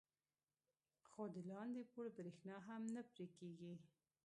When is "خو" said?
1.09-1.21